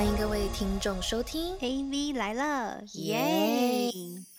[0.00, 3.90] 欢迎各位听众收听 AV 来了，耶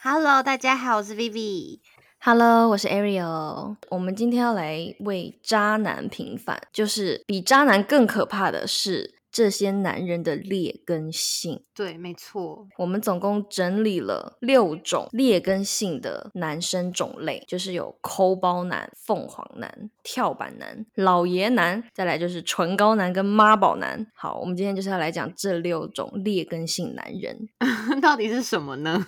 [0.02, 1.78] ！Hello，大家好，我是 Vivi。
[2.20, 3.76] Hello，我是 Ariel。
[3.89, 11.61] 我们今天要来为渣男平反，就是比渣男更可怕的是这些男人的劣根性。
[11.73, 24.06] 对，没错，我们总共整理了六种劣根性的男生种类，就是有抠包男、凤凰男、跳板男、老爷男，再来就是唇膏男跟妈宝男。
[24.14, 27.48] 好，我们今天就是要来讲这六种劣根性男人。
[28.01, 29.04] 到底是什么呢？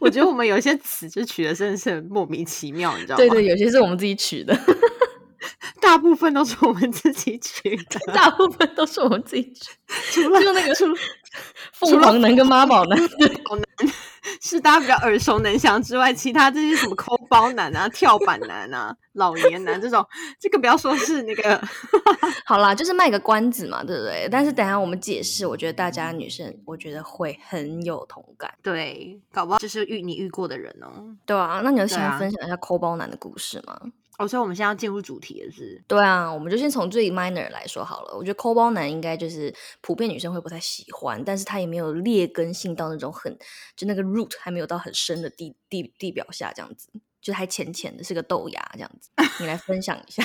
[0.00, 3.18] 我觉得我们有些词就取的真的是莫名其妙，你知道吗？
[3.24, 4.56] 对对，有些是我们自己取的，
[5.86, 8.00] 大部分都是我们自己取的。
[8.12, 9.70] 大部分都是我们自己取，
[10.10, 10.74] 除了就那个
[11.74, 12.98] 凤凰男跟妈宝男。
[14.40, 20.04] 是大家比较耳熟能详之外，其他这些什么抠包男啊、 跳板男啊、老年男这种，
[20.40, 21.60] 这个不要说是那个，
[22.44, 24.28] 好啦，就是卖个关子嘛，对不对？
[24.28, 31.14] 但是等一下我们解释，我觉得大家女生我觉得会很有同感，对，搞不好就是遇你遇过的人哦。
[31.24, 31.60] 对啊。
[31.62, 33.78] 那你有对啊先分享一下抠包男的故事吗？
[34.18, 35.82] 哦，所以我们现在要进入主题了是？
[35.86, 38.16] 对啊，我们就先从最 minor 来说好了。
[38.16, 43.36] 我觉得抠包男应该就是普遍女生会不太喜欢，但是他也没有劣根性到那种很
[43.76, 46.88] 就那个 root 还没有到很深的地地地表下这样子，
[47.20, 49.10] 就还浅浅的，是个豆芽这样子。
[49.38, 50.24] 你来分享一下。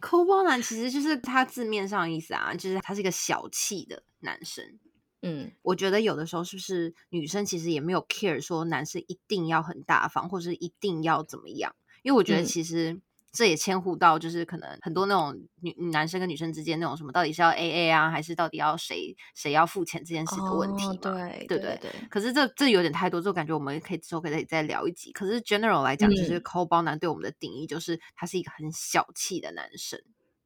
[0.00, 4.78] 抠包男其实就是他字面上的意思啊，就是他是一个小气的男生。
[5.24, 11.74] 嗯我觉得有的时候是不是女生其实也没有 care 说男生一定要很大方，或是一定要怎么样？
[12.02, 13.00] 因为我觉得嗯其实
[13.32, 20.92] 这也牵乎到就是可能很多那种女男生跟女生之间那种什么到底是要 A A 啊，还是到底要谁谁要付钱这件事的问题嘛？
[20.92, 25.12] 哦对对对对可是这这有点太多，就感觉我们可以之后可以再聊一集。
[25.12, 29.98] 可是 general 来讲，就是嗯抠包男对我们的定义就是他是一个很小气的男生。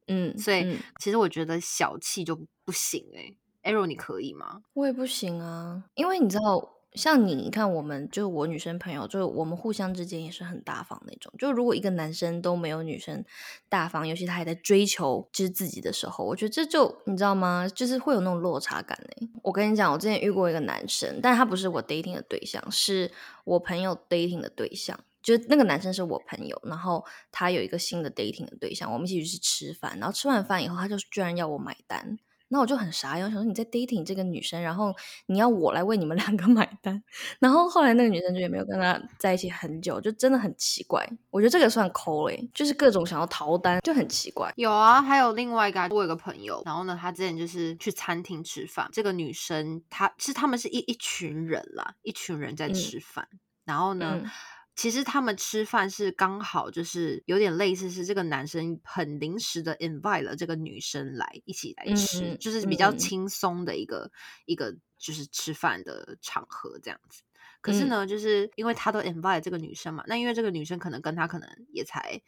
[0.06, 3.36] 嗯，所以嗯其实我觉得小气就不行哎、欸。
[3.66, 4.62] Arrow 你可以吗？
[4.74, 11.32] 我也不行啊，因为你知道，像你，你看我们就是我女生朋友，就是我们互相之间也是很大方那种。
[11.38, 13.24] 就如果一个男生都没有女生
[13.68, 17.68] 大方，尤其他还在追求就是自己的时候，我觉得这就你知道吗？
[17.72, 19.28] 就是会有那种落差感嘞。
[19.42, 23.10] 我跟你讲，我之前遇过一个男生，但他不是我 dating 的对象，是
[23.44, 24.98] 我朋友 dating 的对象。
[25.22, 32.16] 就那个男生是我朋友，然后他有一个新的 dating 的对象，我们一起去吃饭，然后吃完饭以后，他就居然要我买单。
[32.48, 34.94] 那我就很傻眼，我想说你在 dating 这个女生，然后
[35.26, 37.02] 你要我来为你们两个 买单，
[37.40, 41.04] 然后后来那个女生就也没有跟他在一起很久，就真的很奇怪。
[41.30, 44.52] 我觉得这个算抠嘞，就是各种想要逃单，就很奇怪。
[44.56, 53.28] 有啊，还有另外一个啊，我有个朋友，然后呢，他之前就是去餐厅吃饭，这个女生她是他们是一一群人啦，一群人在嗯吃饭，
[53.64, 54.20] 然后呢。
[54.22, 54.30] 嗯
[54.76, 64.12] 其实他们吃饭是刚好就是有点类似，是这个男生很临时的 invite 了这个女生来一起来吃，嗯就是比较嗯轻松的一个
[64.44, 67.22] 一个就是吃饭的场合这样子。
[67.62, 72.20] 可是嗯呢，就是因为他都 invite 这个女生嘛，那因为这个女生可能跟他可能也才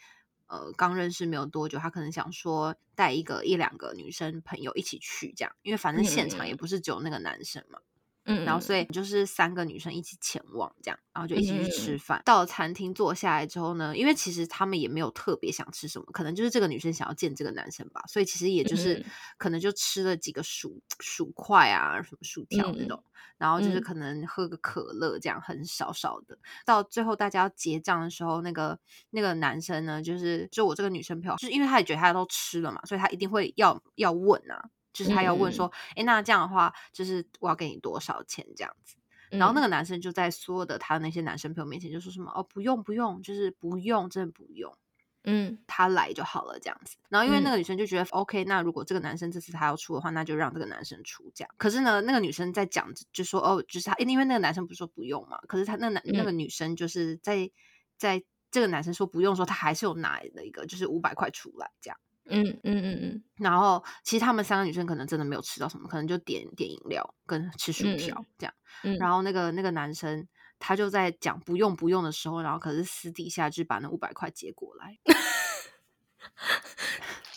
[0.47, 7.79] 呃刚认识没有多久，他可能想说带一个一两个女生朋友一起去这样，因为反正现场也嗯不是只有那个男生嘛。
[7.79, 7.98] 嗯，
[8.45, 12.23] 然后所以就是三个女生一起前往这样，然后就一起去嗯嗯吃饭。
[12.25, 19.05] 到了餐厅坐下来之后呢，因为其实他们也没有特别想吃什么，可能就是这个女生想要见这个男生吧，所以其实也就是嗯
[19.37, 23.05] 可能就吃了几个薯薯块啊，什么薯条那嗯种，
[23.37, 26.39] 然后就是嗯可能喝个可乐这样，很少少的。
[26.65, 28.79] 到最后大家要结账的时候，那个
[29.11, 34.69] 那个男生呢，就是就我这个女生朋友，就是因为他也觉得他都吃了嘛，所以他一定会要要问啊。
[34.99, 38.97] 就是他要问说，哎、那这样的话，就是我要给你多少钱这样子。
[39.31, 44.77] 然后那个个男生就在所有的他那些男生朋友面前就说什么哦，不用不用，就是不用，真的不用，
[45.25, 46.97] 嗯他来就好了这样子。
[47.09, 51.55] 然后因为那嗯个女生就觉得、OK，那如果这个男生这次他要出的话，那就让这个男生出这样。
[51.59, 57.51] 可是呢，那个女生在讲就说哦，就是他，因为那个男生不是说不用嘛，可是他那男、那个女生就是在
[57.97, 61.99] 在这个男生说不用的时候，他还是有拿了一个就是五百块出来这样。
[62.29, 68.55] 嗯嗯嗯嗯然后其实他们三个女生可能真的没有吃到什么，可能就点点饮料跟吃薯嗯条这样。
[68.85, 70.27] 嗯，然后那个那个男生
[70.59, 74.99] 他就在讲不用不用的时候，然后可是私底下就把那五百块接过来。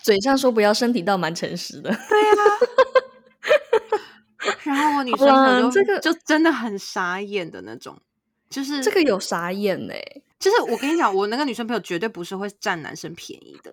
[0.03, 1.89] 嘴上说不要，身体倒蛮诚实的。
[1.89, 2.35] 对啊
[4.63, 7.99] 然后我 女生朋友就啦这个就真的很傻眼的那种，
[8.49, 9.93] 就是这个有傻眼呢、
[10.39, 13.71] 就是我跟你讲，我那个女生朋友绝对不是会占男生便宜的。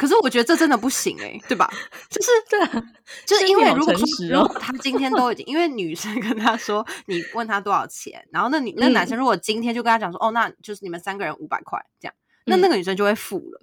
[0.00, 1.70] 可是我觉得这真的不行哎、对吧？
[2.08, 2.92] 就是对啊，
[3.26, 12.14] 就是因为如果说哦如果他今天都已经， 因为女生跟他说你问他多少钱，然后那女那男嗯生如果今天就跟他讲说哦，那就是你们三个人五百块这样，
[12.46, 13.60] 那那个女生就会付了。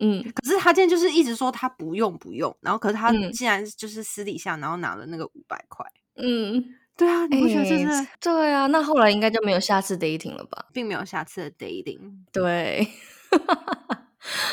[0.00, 5.84] 嗯可是他今天就是一直说他不用不用，然后可是他嗯竟然就是私底下然后拿了那个五百块。
[6.16, 6.64] 嗯，
[6.96, 10.64] 对啊，你不觉得这哎是对啊，那后来应该就没有下次 dating 了吧？
[10.72, 11.98] 并没有下次的 dating？
[12.32, 12.88] 对，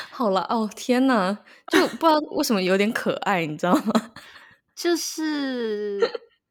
[0.09, 1.33] 好了哦，天哪，
[1.67, 4.11] 就不知道为什么有点可爱，你知道吗？
[4.75, 5.99] 就是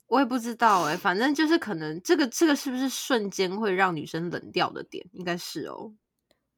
[0.07, 5.05] 我也不知道哎、反正就是可能这个这个是不是瞬间会让女生冷掉的点？
[5.13, 5.93] 应该是哦。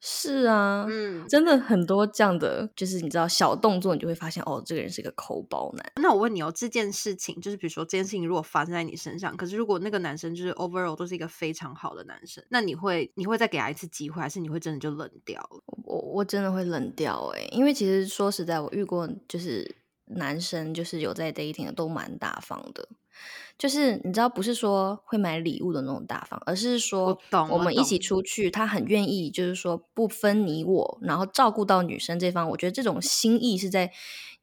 [0.04, 5.92] 是啊，嗯，真的很多这样的，就是你知道小动作，你就会发现哦，这个人是个抠包男。
[6.02, 15.62] 那我问你哦，这件事情就是比如说这件事情如果发生在你身上，可是如果那个男生就是 overall 都是一个非常好的男生，那你会你会再给他一次机会，还是你会真的就冷掉了？
[15.84, 19.76] 我我真的会冷掉诶、因为其实说实在，我遇过就是
[20.06, 22.88] 男生，就是有在 dating 的都蛮大方的，
[23.58, 27.18] 就是你知道，不是说会买礼物的那种大方，而是说
[27.50, 33.92] 我们一起出去，他很愿意，就是说不分你我，然后照顾到女生这方，我觉得这种心意是在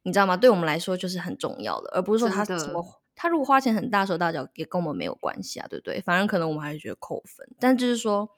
[0.03, 0.37] 你知道吗？
[0.37, 2.85] 对我们来说就是很重要的，而不是说他真的什么。
[3.21, 5.99] 他如果花钱很大手大脚，也跟我们没有关系啊，对不对？
[5.99, 8.29] 反正可能我们还是觉得扣分，但就是说，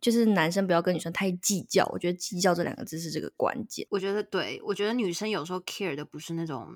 [0.00, 3.86] 就是男生不要跟女生太计较，我觉得计较这两个字是这个关键。
[3.88, 6.66] 我觉得对，我觉得女生有时候 care 的不是那种，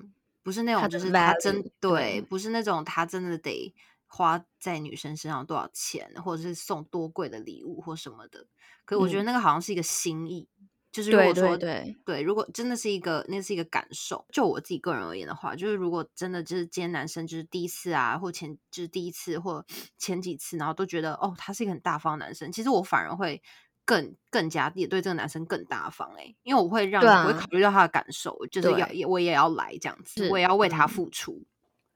[0.43, 3.73] 不是那种，就是他真对对，不是那种他真的得
[4.07, 8.47] 花在女生身上多少钱，或者是送多贵的礼物或什么的。
[8.83, 10.49] 可我觉得嗯那个好像是一个心意，
[10.91, 14.25] 就是如果说对对，对，如果真的是一个，那是一个感受。
[14.33, 19.65] 就我自己个人而言的话，就是如果真的就是今天男生就是第一次啊，或前就是第一次或
[19.97, 23.41] 前几次，然后都觉得哦，他是一个很大方的男生，其实我反而会
[23.85, 27.39] 更更加也对这个男生更大方哎、因为我会让、对我会啊。
[27.39, 30.89] 考虑到他的感受，就是要也我也要来这样子，我也要为他嗯。
[30.89, 31.43] 付出。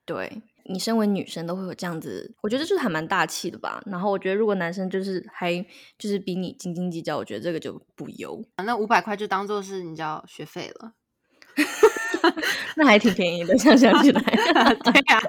[0.08, 3.82] 对你身为女生都会有这样子，我觉得就是还蛮大气的吧。
[3.88, 5.52] 然后我觉得如果男生就是还
[5.98, 10.94] 就是比你斤斤计较，我觉得这个就不优，那五百块就当做是你知道学费了，
[12.78, 14.22] 那还挺便宜的，这样想起来。
[14.84, 15.22] 对呀、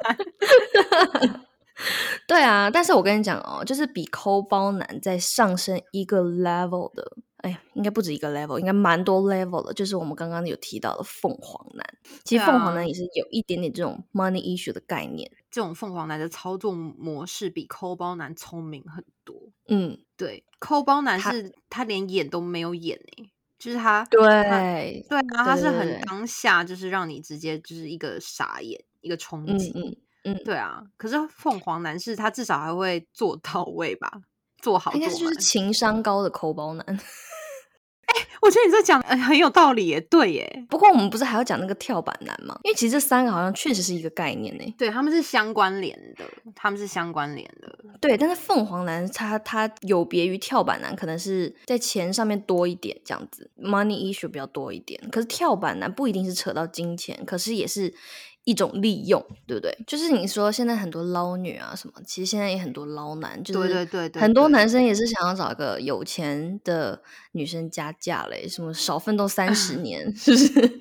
[2.27, 9.73] 对啊，但是我跟你讲哦，就是比抠包男再上升一个 level 的，哎，应该不止一个 level，应该蛮多 level 的。
[9.75, 11.87] 就是我们刚刚有提到的凤凰男，
[12.25, 15.31] 其实凤凰男也是有一点点这种 money issue 的概念。
[15.51, 19.35] 这种凤凰男的操作模式比抠包男聪明很多。
[19.69, 24.21] 嗯，对，抠包男是他连演都没有演诶、就是他对
[25.09, 29.73] 对啊，他是很当下，就是让你直接就是一个傻眼，一个冲击。
[29.75, 29.97] 嗯嗯
[30.27, 34.11] 嗯，对啊，可是凤凰男是他至少还会做到位吧，
[34.61, 35.37] 做好做满应该就是。
[35.37, 36.85] 情商高的抠包男。
[38.07, 42.57] 哎我觉得你这讲的、哎很有道理耶，对耶，不过我们不是还要讲那个跳板男吗？
[42.63, 44.75] 因为其实这三个好像确实是一个概念呢。
[44.79, 46.25] 对他们是相关联的，
[46.55, 47.77] 他们是相关联的。
[48.01, 55.01] 对，但是凤凰男他他有别于跳板男，可能是在钱上面多一点这样子，money issue 比较多一点。
[55.11, 57.93] 可是跳板男不一定是扯到金钱，可是也是
[58.47, 59.77] 一种利用，对不对？
[59.89, 67.03] 就是你说现在很多捞女啊什么，其实现在也很多捞男，就是对对很多男生也是想要找一个有钱的
[67.33, 70.81] 女生加价嘞，什么少奋斗三十 年，是不是？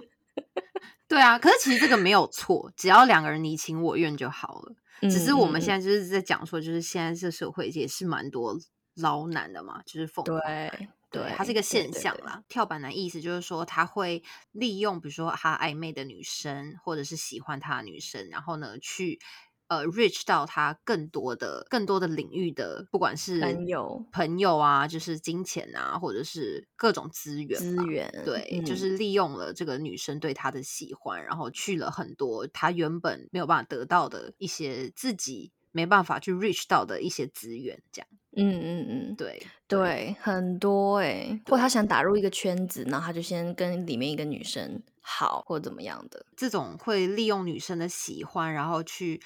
[1.09, 4.75] 对啊，可是其实这个没有错，只要两个人你情我愿就好了。
[5.01, 8.56] 只是我们现在在就是在讲说，就是现在这社会也是蛮多
[8.95, 10.69] 捞男的嘛，就是凤凰男。
[10.69, 12.44] 对对，它是一个现象啦。
[12.47, 19.19] 跳板男意思就是说，他会利用比如说他暧昧的女生，或者是喜欢他的女生，然后呢去
[19.68, 27.59] 呃 reach 到他更多的更多的领域的，不管是朋友朋友啊，就是金钱啊，或者是各种资源。
[27.59, 46.25] 资源，对，就嗯是利用了这个女生对他的喜欢，然后去了很多他原本没有办法得到的一些自己没办法去 reach 到的一些资源，这样嗯嗯嗯，对对，很多哎、或他想打入一个圈子，然后他就先跟里面一个女生好，或怎么样的。
[46.37, 49.21] 这种会利用女生的喜欢，然后去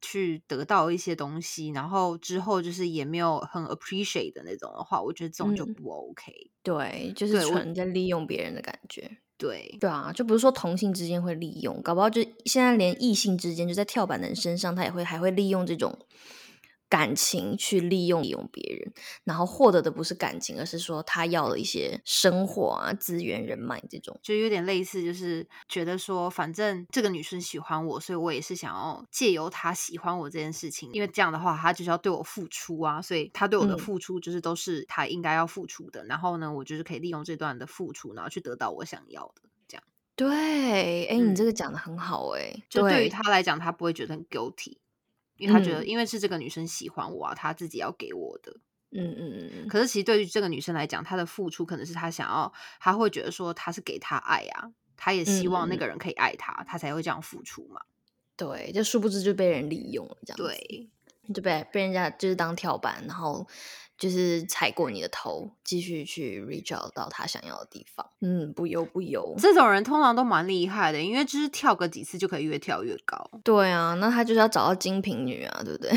[0.00, 6.32] 去得到一些东西，然后之后就是也没有很 appreciate 的那种的话，我觉得这种就嗯不 OK。
[6.62, 9.18] 对，就是纯在利用别人的感觉。
[9.40, 15.98] 对，对啊，就不是说同性之间会利用，搞不好就现在连异性之间，就在跳板的人身上，他也会还会利用这种
[16.90, 18.92] 感情去利用利用别人，
[19.24, 24.18] 然后获得的不是感情，而是说他要了一些生活啊、资源、人脉这种。
[24.22, 36.04] 就有点类似，就是觉得说，反正这个女生喜欢我，所以我也是想要借由她喜欢我这件事情，因为这样的话，她就是要对我付出啊，所以她对我的嗯付出就是都是她应该要付出的。
[36.06, 39.42] 然后呢，我就是可以利用这段的付出，然后去得到我想要的。
[39.68, 39.84] 这样，
[40.16, 44.78] 对，哎、你嗯这个讲的很好、哎，就对于对她来讲，她不会觉得很 guilty，
[45.40, 48.52] 因为他觉得，嗯因为是这个女生喜欢我啊，她自己要给我的。
[48.92, 57.80] 嗯嗯嗯嗯，可是其实对于这个女生来讲，她的付出可能是她想要，她会觉得说她是给他爱啊，她也希望那个人可以爱她，她才会这样付出嘛。
[58.36, 60.88] 对，就殊不知就被人利用了，这样子，对，
[61.32, 63.46] 就被被人家就是当跳板，然后
[64.00, 68.04] 就是踩过你的头，继续去 reach out 到他想要的地方。
[68.22, 69.34] 嗯，不油不油。
[69.38, 73.30] 这种人通常都蛮厉害的，因为就是跳个几次就可以越跳越高。
[73.44, 75.92] 对啊，那他就是要找到精品女啊，对不对？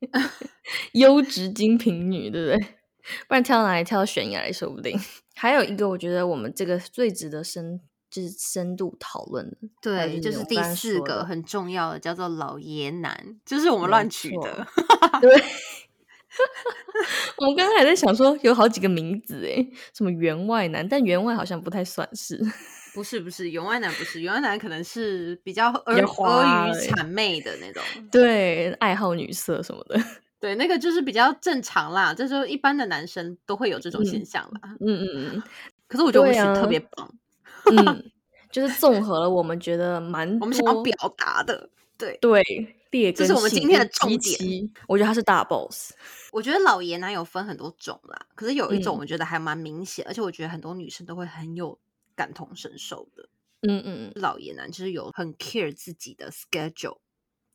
[0.92, 2.68] 优质精品女，对不对？
[3.26, 5.00] 不然跳到哪里跳到悬崖也说不定。
[5.34, 14.66] 还有一个，我觉得我们这个最值得深就是深度讨论的，对，就是第四个很重要的，叫做老爷男，就是我们没乱取的。
[15.22, 15.42] 对。
[17.38, 22.38] 我们刚才还在想说，有好几个名字诶，什么员外男，但员外好像不太算是。
[22.94, 27.82] 不是不是，员外男不是，员外男可能是比较阿比较花阿谀欸谄媚的那种。
[28.10, 30.00] 对，爱好女色什么的。
[30.40, 34.60] 对，那个就是比较正常啦，这就一般的男生都会有这种现嗯象啦。
[34.80, 35.42] 嗯嗯嗯
[35.86, 37.14] 可是我觉得我对啊们选特别棒，
[37.70, 38.10] 嗯嗯，
[38.52, 41.68] 就是综合了我们觉得蛮我们想要表达的。
[41.96, 45.92] 对，对劣根这是我们今天的重点我觉得他是大 boss。
[46.32, 51.78] 我觉得老爷男有分很多种啦，可是有一种嗯我觉得还蛮明显，而且我觉得很多女生都会很有
[52.14, 53.28] 感同身受的。
[53.62, 57.07] 嗯嗯老爷男就是有很 care 自己的 schedule，、嗯，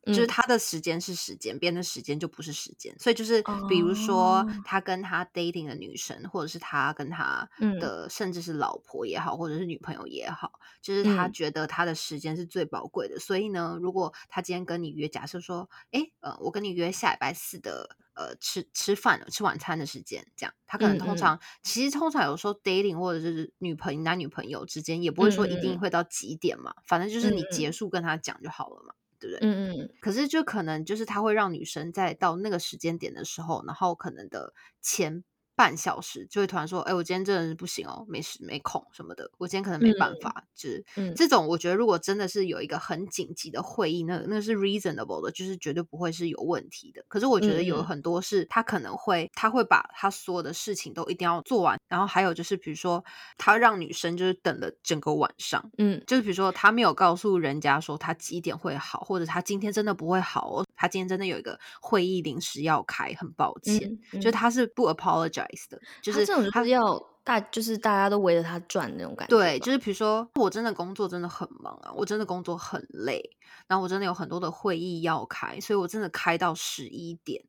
[0.05, 2.93] 就是他的时间是时间，别人的时间就不是时间。
[3.00, 4.48] 所以就是比如说哦。
[4.65, 7.79] 他跟他 dating 的女生，或者是他跟他嗯。
[7.79, 11.33] 的、甚至是老婆也好，或者是女朋友也好，就是他嗯。
[11.33, 13.19] 觉得他的时间是最宝贵的。
[13.19, 17.98] 所以呢，如果他今天跟你约，假设说，哎，呃，我跟你约下礼拜四的。
[18.15, 20.53] 呃，吃吃饭吃晚餐的时间，这样。
[20.67, 21.00] 他可能嗯嗯。
[21.00, 28.93] 通常、其实通常有时候 dating 或者是女朋友男女朋友之间也不会说一定会到几点嘛，反正就是你结束跟他讲就好了嘛，
[29.24, 29.42] 对不对？
[29.42, 35.24] 嗯嗯可是就可能就是他会让女生在到那个时间点的时候，然后可能的前
[35.55, 40.43] 半小时就会突然说：“哎、我今天真的是不行哦，没时没空什么的，我今天可能没办嗯法。
[40.55, 47.03] 就是嗯这种，我觉得如果真的是有一个很紧急的会议，那那是 reasonable 的，就是绝对不会是有问题的。
[47.07, 53.03] 可是我觉得有很多是他可能会，他会把他所有的事情都一定要做完，然后还有就是比如说
[53.38, 55.63] 他让女生就是等了整个晚上。
[55.77, 69.35] 嗯就是比如说，他没有告诉人家说他几点会好，或者他今天真的不会好哦，他今天真的有一个会议临时要开，很抱歉，嗯，就他是不 apologize 的，就是他这种就他是要大，就是大家都围着他转那种感觉。
[69.35, 73.21] 对，就是比如说我真的工作真的很忙啊，我真的工作很累，
[73.67, 77.43] 然后我真的有很多的会议要开，所以我真的开到十一点。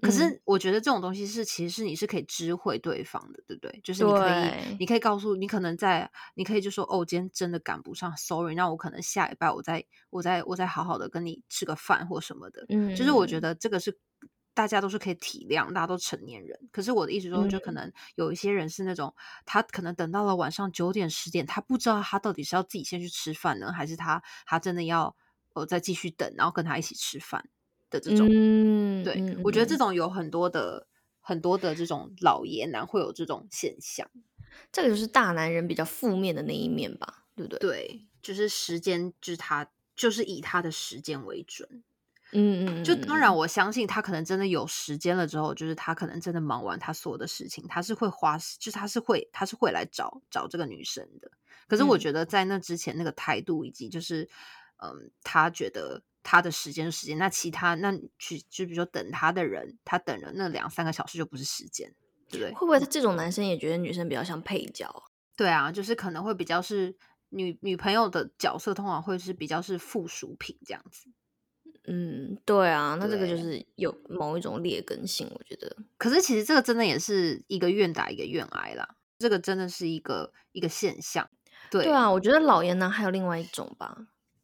[0.00, 3.80] 可嗯是我觉得这种东西是，其实是你是可以知会对方的，对不对？
[3.84, 12.66] 就是你可以，你可以告诉你可能在，你可以就说哦，我今天真的赶不上，sorry，那我可能下礼拜我再我再我再好好的跟你吃个饭或什么的。
[12.70, 13.96] 嗯，就是我觉得得这个是
[14.54, 16.68] 大家都是可以体谅，大家都成年人。
[16.70, 19.14] 可是我的意思说，就可嗯能有一些人是那种，
[19.46, 25.16] 他可能等到了晚上九点十点，他不知道他到底是要自己先去吃饭呢，还是他他真的要
[25.54, 27.48] 呃再继续等，然后跟他一起吃饭
[27.88, 28.28] 的这种。
[28.30, 30.86] 嗯，对、嗯我觉得这嗯种有很多的
[31.20, 34.10] 很多的这种老爷男会有这种现象。
[34.70, 37.58] 这个就是大男人比较负面的那一面吧，对不对？
[37.58, 39.66] 对，就是时间，就是他
[39.96, 41.82] 就是以他的时间为准。
[42.32, 51.30] 嗯嗯，就嗯当然，我相信他可能真的有时间了之后，就是他可能真的忙完他所有的事情，他是会花，就是他是会他是会来找找这个女生的。
[51.68, 54.28] 可是我嗯觉得在那之前那个态度，以及就是
[54.78, 61.94] 嗯，他觉得他的时间是时间，那其他那去就比如说等他的人，他等了那两三个小时就不是时间，
[62.30, 62.54] 对不对？
[62.54, 65.02] 会不会这种男生也觉得女生比较像配角啊？
[65.36, 66.94] 对啊，就是可能会比较是
[67.28, 71.10] 女女朋友的角色，通常会是比较是附属品这样子。
[71.86, 75.76] 嗯，对啊，那这个就是有某一种劣根性，我觉得。
[75.98, 81.28] 可是其实这个真的也是一个愿打一个愿挨啦，这个真的是一个一个现象。
[81.70, 83.96] 对对啊，我觉得老爷男还有另外一种吧，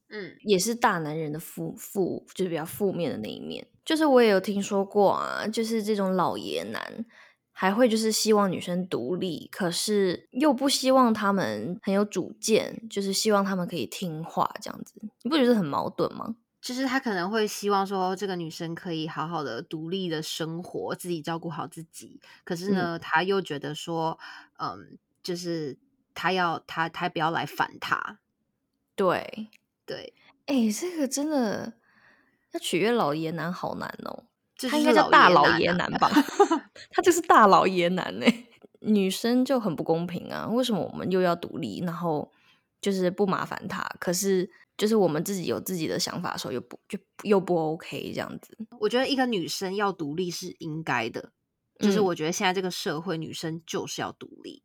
[0.09, 3.66] 嗯，也是大男人的负负，就是比较负面的那一面。
[3.85, 7.07] 就是我也有听说过啊，就是这种老爷男
[7.52, 14.95] 还会就是希望女生独立，可是又不希望他们很有主见，就是希望他们可以听话这样子。
[15.23, 16.35] 你不觉得很矛盾吗？
[16.68, 22.20] 就是他可能会希望说这个女生可以好好的独立的生活，自己照顾好自己。
[22.44, 24.18] 可是呢，他又觉得说，
[24.58, 25.78] 嗯，就是
[26.12, 28.18] 他要他他不要来烦他。
[28.94, 29.48] 对，
[29.87, 30.12] 对，
[30.44, 31.72] 哎，这个真的
[32.50, 34.25] 要取悦老爷男好难哦。
[34.54, 36.10] 这他应就是该叫大老爷男吧？
[36.92, 38.26] 他就是大老爷男呢、
[38.80, 40.46] 女生就很不公平啊！
[40.48, 42.30] 为什么我们又要独立，然后
[42.82, 43.82] 就是不麻烦他？
[43.98, 48.56] 可是就是我们自己有自己的想法的时候，又不就又不 OK 这样子。
[48.80, 51.32] 我觉得一个女生要独立是应该的，
[51.80, 54.62] 就是嗯我觉得现在这个社会，女生就是要独立。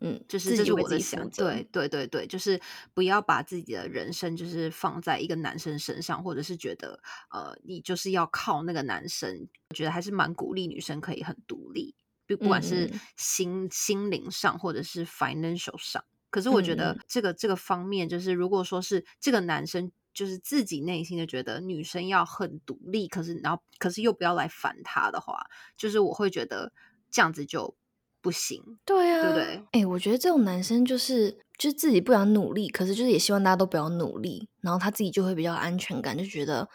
[0.00, 2.60] 嗯，就是这是我的想，对对对对，就是
[2.94, 7.00] 不要把自己的人生就是放在一个男生身上，或者是觉得
[7.32, 9.48] 呃你就是要靠那个男生。
[9.70, 11.96] 我觉得还是蛮鼓励女生可以很独立，
[12.28, 16.04] 不不管是心心灵上或者是 financial 上。
[16.30, 26.72] 可是我觉嗯得这个这个方面，就是如果说是这个男生就是自己内心的觉得女生要很独立，可是然后可是又不要来烦他的话，就是我会觉得
[27.10, 27.76] 这样子就
[28.20, 28.62] 不行。
[28.84, 29.64] 对啊，对不对？
[29.72, 36.68] 哎、我觉得这种男生就是就是自己不想努力，可是就是也希望大家都不要努力，然后他自己就会比较有安全感，就觉得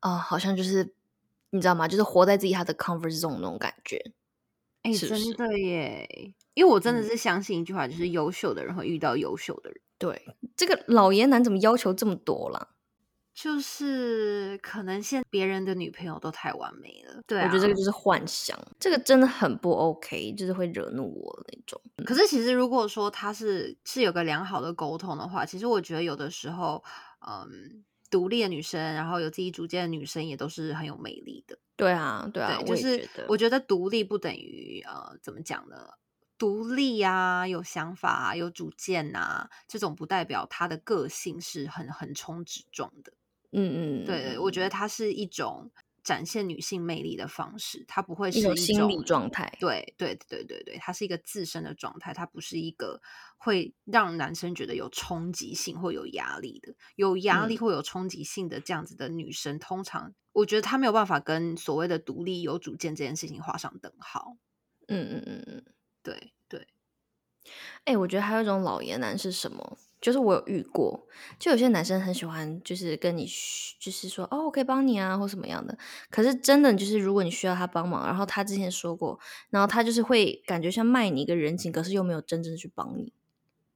[0.00, 0.94] 啊、好像就是
[1.50, 1.86] 你知道吗？
[1.86, 4.12] 就是活在自己他的 comfort zone 那种感觉。
[4.92, 6.34] 哎、真的耶！
[6.54, 12.68] 因为我真的嗯是相信一句话，就是优秀的人会遇到优秀的人，对，这个老爷男怎么要求这么多啦？
[13.32, 21.80] 就是可能现别人的女朋友都太完美了，对、啊，我觉得这个就是幻想，这个真的很不 OK，就是会惹怒我的那种。
[22.04, 26.82] 可是其实如果说他是是有个良好的沟通的话，其实我觉得有的时候，
[27.24, 31.58] 嗯，独立的女生，然后有自己主见的女生也都是很有魅力的。
[31.76, 35.76] 对啊，对啊，对，就是我觉得独立不等于呃，怎么讲呢？
[36.36, 43.12] 独立啊，有想法啊，有主见啊，这种不代表她的个性是很横冲直撞的。
[43.52, 45.70] 嗯嗯，对，我觉得它是一种
[46.08, 49.54] 展现女性魅力的方式，它不会是一种一心理状态。
[49.60, 53.02] 对对对对对，它是一个自身的状态，它不是一个
[53.36, 56.74] 会让男生觉得有冲击性或有压力的。
[56.96, 64.38] 有压力嗯或有冲击性的这样子的女生，通常我觉得她没有办法跟所谓的独立有主见这件事情画上等号。
[64.86, 65.64] 嗯嗯嗯嗯。
[66.02, 66.66] 对对，
[67.84, 69.76] 哎、我觉得还有一种老爷男是什么？
[70.00, 71.06] 就是我有遇过，
[71.38, 73.26] 就有些男生很喜欢，就是跟你
[73.80, 75.76] 就是说哦，我可以帮你啊，或什么样的。
[76.08, 79.18] 可是真的就是，如果你需要他帮忙，然后他之前说过，
[79.50, 83.12] 然后他就是会感觉像卖你一个人情，可是又没有真正去帮你。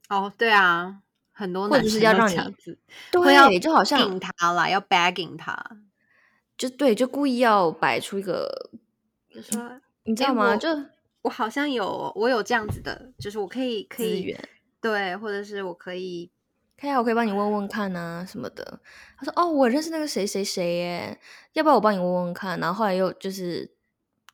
[0.08, 1.00] 哦，对啊，
[1.32, 2.36] 很多或者男生都是要让你
[3.10, 5.76] 对，就好像他啦，要 begging 他，
[6.56, 8.70] 就对，就故意要摆出一个，
[9.28, 10.56] 就说你知道吗？
[10.56, 10.68] 就
[11.22, 14.48] 我好像有我有这样子的，就是我可以可以资源。
[14.82, 16.30] 对，或者是我可以
[16.76, 18.80] 可以啊，我可以帮你问问看啊什么的。
[19.16, 21.20] 他说：“哦，我认识那个谁谁谁耶，
[21.52, 23.74] 要不要我帮你问问看？”然后后来又就是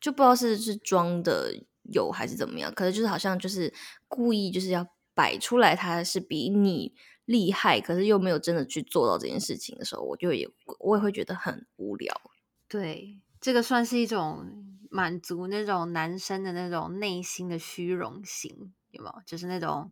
[0.01, 1.53] 就不知道是是装的
[1.93, 3.71] 有还是怎么样，可是就是好像就是
[4.07, 12.19] 故意就是要摆出来他是比你厉害，可是又没有真的去做到这件事情的时候，我就也我也会觉得很无聊。
[12.67, 14.47] 对这个算是一种
[14.89, 19.21] 满足那种男生的那种内心的虚荣心，有没有？
[19.25, 19.91] 就是那种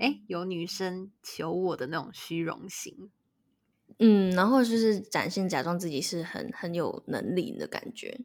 [0.00, 3.10] 哎有女生求我的那种虚荣心。
[3.98, 8.20] 嗯，然后就是展现假装自己是很很有能力的感觉，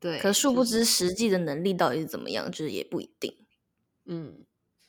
[0.00, 3.34] 对，可殊不知实际的能力到底是怎么样，就是也不一定，
[4.04, 4.44] 嗯，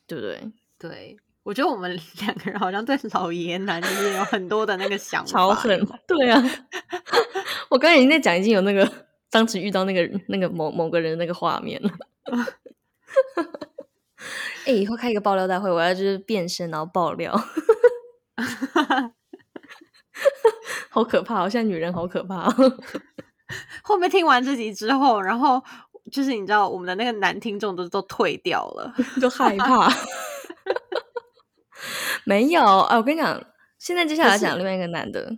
[0.08, 0.52] 对不对？
[0.78, 1.18] 对。
[1.44, 5.64] 我觉得我们 两个人好像对老爷男就是有很多的那个想法，
[6.06, 6.44] 对啊，
[7.72, 8.92] 我刚才已经在讲，已经有那个
[9.32, 11.90] 当时遇到那个那个某某个人的那个画面了。
[14.66, 17.34] 哎、以后开一个爆料大会，我要就是变身然后爆料，
[20.90, 21.50] 好可怕、哦！
[21.50, 22.78] 现在女人好可怕、哦。
[23.84, 25.64] 后面听完这集之后，然后
[26.12, 28.94] 就是你知道我们的那个男听众都都退掉了。
[29.22, 29.92] 就害怕。
[32.26, 33.42] 没有啊，我跟你讲，
[33.80, 35.36] 现在接下来讲另外一个男的，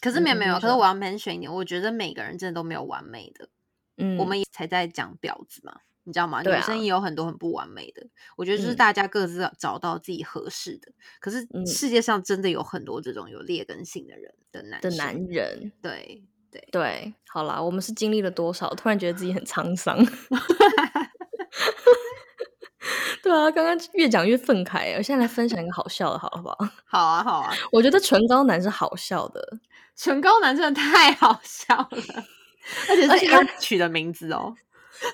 [0.00, 3.48] 可是没有没有，可是我要 mention 一点，我觉得每个人真的都没有完美的。
[3.96, 6.38] 嗯，我们也才在讲婊子嘛，你知道吗？
[6.38, 8.06] 啊女生也有很多很不完美的。
[8.36, 10.92] 我觉得就是嗯大家各自找到自己合适的。
[11.20, 18.72] 可是嗯世界上真的有很多这种有劣根性的人的男的男人，对对，对，好啦，我们是经历了多少？
[18.74, 19.98] 突然觉得自己很沧桑。
[23.22, 24.94] 对啊，刚刚越讲越愤慨。
[24.96, 26.58] 我现在来分享一个好笑的，好不好？
[26.84, 29.58] 好啊好啊，我觉得唇膏男是好笑的，
[29.96, 31.88] 唇膏男真的太好笑了，
[32.90, 34.54] 而且是他取的名字哦。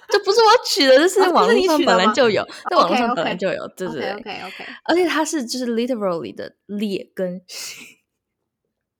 [0.08, 4.10] 这不是我取的，这是网络上本来就有，在网络上本来就有，对对对。
[4.12, 7.86] OK OK，而且它是就是 literally 的劣根性，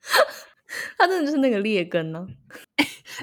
[0.99, 2.27] 它真的就是那个劣根呢、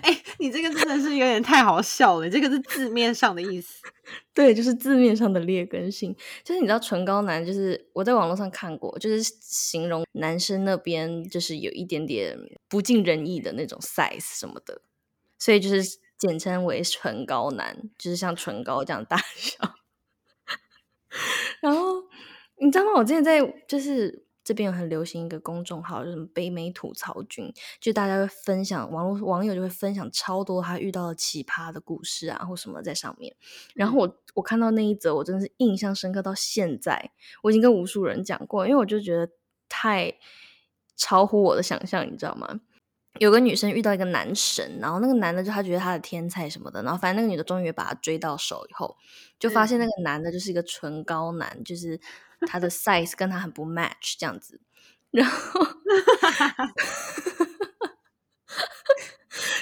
[0.01, 3.81] 哎、你这个真的是有点太好笑了，这个是字面上的意思。
[4.33, 12.37] 对，就是字面上的劣根性，就是你知道唇膏男，就是我在网络上看过，就是形容男生那边就是有一点点
[12.69, 14.81] 不尽人意的那种 size 什么的，
[15.39, 19.75] 所以就是简称为唇膏男，就是像唇膏这样大小。
[21.61, 22.03] 然后
[22.57, 22.91] 你知道吗？
[22.95, 33.35] 我之前在就是这边有很流行一个公众号，就是什么北美吐槽君，就大家会分享网络网友就会分享超多他遇到的奇葩的故事啊，或什么在上面。
[33.73, 37.11] 然后我我看到那一则，我真的是印象深刻到现在，
[37.43, 39.31] 我已经跟无数人讲过，因为我就觉得
[39.67, 40.13] 太
[40.95, 42.61] 超乎我的想象，你知道吗？
[43.19, 48.95] 有个女生遇到一个男神，然后那个男的就他觉得他的天才什么的，然后反正那个女的终于把他追到手以后，
[49.39, 51.99] 就发现那个男的就是一个唇膏男，就是
[52.47, 54.61] 他的 size 跟他很不 match 这样子，
[55.11, 55.63] 然后，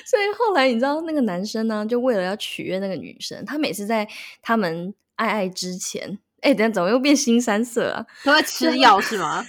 [0.05, 4.07] 所以后来你知道那个男生呢，就为了要取悦那个女生，他每次在
[4.41, 8.05] 他们爱爱之前，哎，等下怎么又变新三色啊？
[8.23, 9.45] 他在吃药是吗？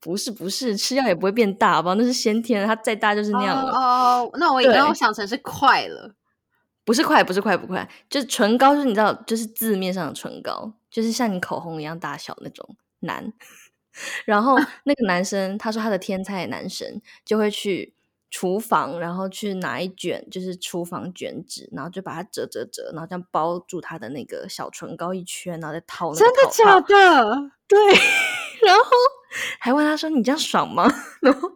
[0.00, 1.94] 不是不是，吃药也不会变大，好不好？
[1.94, 3.70] 那是先天的，它再大就是那样了。
[3.70, 6.14] 哦，那我刚刚想成是快了，
[6.86, 13.30] 不是快，不是快，不快，就是唇膏，就是你知道，就是字面上的唇膏，就是像你口红一样大小那种男。
[14.24, 17.92] 然后 那个男生他说他的天才男神就会去
[18.30, 26.14] 厨房，然后去拿一卷就是厨房卷纸，然后就把它折折折，然后这样包住他的那个小唇膏一圈，然后再套。
[26.14, 27.50] 真的假的？
[27.68, 27.78] 对，
[28.66, 28.90] 然后。
[29.58, 30.88] 还问他说：“你这样爽吗？”
[31.22, 31.50] 然后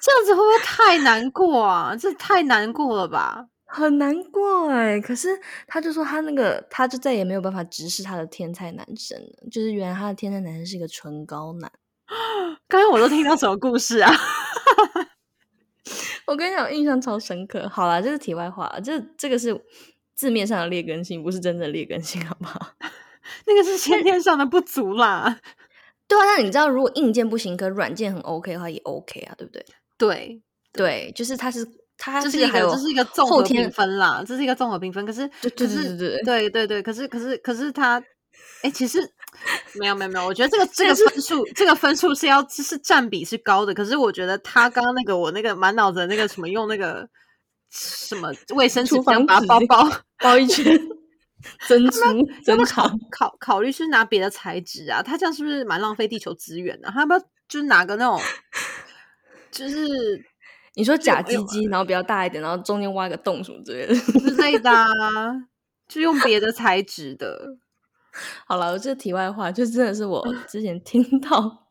[0.00, 1.94] 这样子会不会太难过啊？
[1.96, 3.46] 这太难过了吧？
[3.66, 5.00] 很难过哎。
[5.00, 5.28] 可是
[5.66, 9.48] 他就说他那个，他就再也没有办法直视他的天才男神了。
[9.50, 11.70] 就是原来他的天才男神是一个唇膏男。
[12.66, 14.12] 刚刚我都听到什么故事啊？
[16.26, 17.68] 我跟你讲，印象超深刻。
[17.68, 19.64] 好了，这是题外话，这这个是
[20.14, 22.72] 字面上的劣根性，不是真正的劣根性，好不好？
[23.46, 25.38] 那个是先天上的不足啦。
[26.10, 29.64] 对啊，那你知道如果硬件不行，可软件很 OK 的话，也 OK 啊，对不对？
[29.96, 30.42] 对
[30.72, 31.64] 对，就是它是
[31.96, 35.06] 它这是一个这是一个综合评分啦，这是一个综合评分。
[35.06, 38.02] 可是对对对对对对对，可是可是可是它，
[38.62, 38.98] 哎，其实
[39.74, 47.08] 没有没有没有，我觉得这个这个分数这个分数是要是占比是高的，可是我觉得他刚刚那个我那个满脑子那个什么用那个
[47.70, 50.76] 什么卫生纸把包包包一圈。
[51.66, 52.00] 珍珠，
[52.44, 55.02] 真考考考虑是拿别的材质啊？
[55.02, 56.88] 他这样是不是蛮浪费地球资源的？
[56.90, 58.20] 他要不要就是拿个那种，
[59.50, 59.88] 就是
[60.74, 64.86] 你说假鸡鸡，然后比较大一点，然后中间挖个洞什么之类的之类的啊，
[65.88, 67.56] 就用别的 材质的。
[68.46, 71.66] 好了，这题外话，就真的是我之前听到，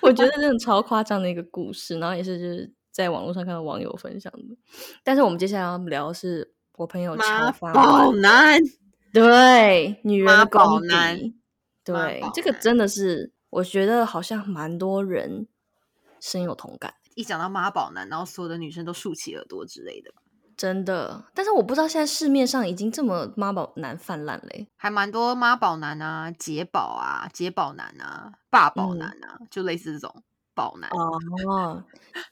[0.00, 4.56] 我觉得真的超夸张的一个故事，然后也是就是在网络上看到网友分享的。
[5.02, 8.60] 但是我们接下来要聊的是我朋友超发好难。
[9.14, 11.16] 对，女人的宝男，
[11.84, 15.46] 对，这个真的是，我觉得好像蛮多人
[16.20, 16.94] 深有同感。
[17.14, 20.10] 一讲到妈宝男，然后所有的女生都竖起耳朵之类的，
[20.56, 21.24] 真的。
[21.32, 31.84] 但是我不知道现在市面上已经这么妈宝男泛滥嘞，还蛮多妈宝男啊、姐宝啊、姐宝男啊、霸宝男啊，就类似这种宝男哦，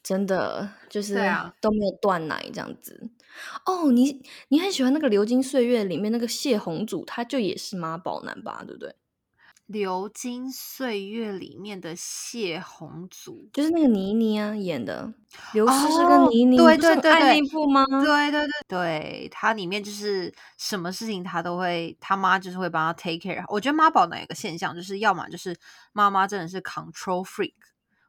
[0.03, 3.11] 真的就是啊，都没有断奶这样子。
[3.67, 8.63] 哦，你你很喜欢那个《流金岁月》里面那个谢宏祖，他就也是妈宝男吧？
[8.67, 8.91] 对不对？
[9.69, 15.15] 《流金岁月》里面的谢宏祖就是那个倪妮啊演的，
[15.55, 17.87] 刘诗诗跟倪妮对对对爱那部吗？
[18.05, 23.43] 对对对对，他里面就是什么事情他都会，他妈就是会帮他 take care。
[23.49, 25.57] 我觉得妈宝男有个现象，就是要么就是
[25.93, 27.55] 妈妈真的是 control freak，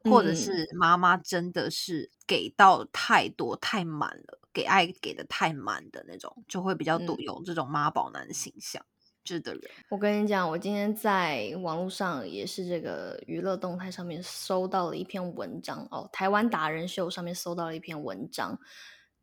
[0.04, 4.40] 或者是妈妈真的是给到太多太满了。
[4.54, 8.86] 给爱给的太满的那种，就会比较多有这种妈宝男的形象，
[9.26, 9.64] 是的人。
[9.90, 18.60] 我跟你讲，我今天在网络上也是这个娱乐动态上面搜到了一篇文章哦，台湾达人秀上面搜到了一篇文章，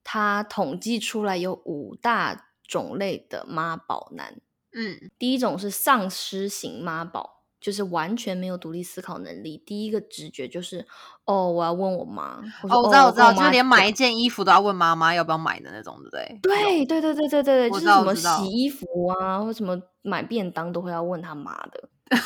[0.02, 4.40] 他统计出来有五大种类的妈宝男。
[4.72, 7.39] 嗯，第一种是丧尸型妈宝。
[7.60, 10.86] 就是完全没有独立思考能力，第一个直觉就是
[11.26, 12.42] 哦，我要问我妈。
[12.62, 16.38] 哦，我知道，我知道，就是连买一件衣服都要问妈妈要不要买的那种，对不对？
[16.42, 21.88] 对，对，对，对，对，对对，就是什么洗衣服啊，或什么买便当都会要问他妈的。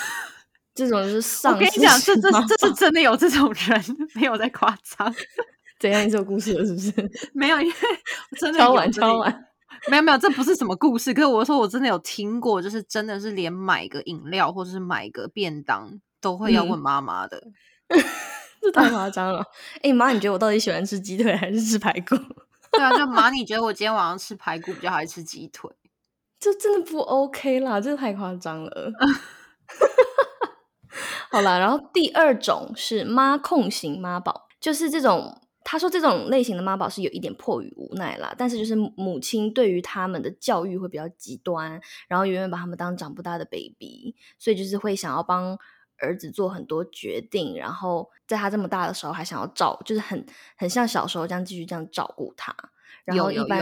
[0.74, 1.52] 这种就是上。
[1.52, 5.12] 我跟你讲，这这这是真的有这种人，没有在夸张。
[5.80, 6.04] 怎样？
[6.06, 6.92] 你是有故事了是不是？
[7.34, 7.74] 没有，因为
[8.38, 9.46] 真的敲碗敲碗。
[9.90, 11.12] 没有没有，这不是什么故事。
[11.12, 17.42] 可是我说我真的有听过，就是真的是连买个饮料或者是买个便当都会要问妈妈的，
[18.62, 19.44] 这太夸张了。
[19.82, 22.16] 哎妈，你觉得我到底喜欢吃鸡腿还是吃排骨？
[22.72, 25.70] 对啊，就妈，你觉得我今天晚上吃排骨比较还是吃鸡腿？
[26.40, 28.92] 这真的不 OK 啦，这太夸张了。
[31.30, 35.40] 好啦，然后第二种是妈控型妈宝，就是这种。
[35.64, 45.58] 他说：“这种类型的妈宝是有一点迫于无奈啦，但是就是母亲对于他们的教育会比较极端，然后永远把他们当长不大的 baby，所以就是会想要帮
[45.96, 50.24] 儿子做很多决定，然后在他这么大的时候还想要照，就是很
[50.56, 52.54] 很像小时候这样继续这样照顾他。
[53.04, 53.60] 然后一般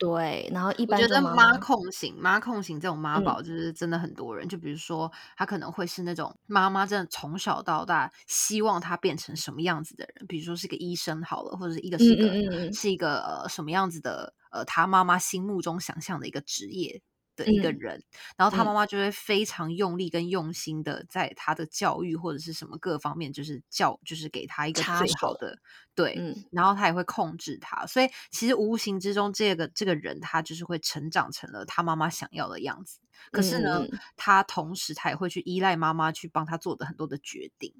[0.00, 17.02] 对，然后一般我觉得妈控型妈控型这种妈宝就是真的很多人，就比如说他可能会是那种妈妈真的从小到大希望他变成什么样子的人，比如说是个医生好了，或者是一个是一个是一个呃什么样子的呃他妈妈心目中想象的一个职业。
[17.44, 18.02] 的一个人，
[18.36, 25.58] 然后他妈妈就会非常用力跟用心的在他的教育或者是什么各方面，就是教，就是给他一个最好的
[25.94, 26.18] 对，
[26.52, 33.00] 然后他也会控制他，所以其实无形之中，这个这个人他就是会成长成了他妈妈想要的样子。
[33.32, 37.74] 可是呢，他同时他也会去依赖妈妈去帮他做的很多的决定，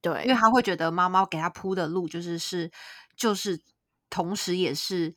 [0.00, 0.34] 对，因为。
[0.34, 2.70] 他会觉得妈妈给他铺的路就是是
[3.16, 3.60] 就是，
[4.08, 5.14] 同时也是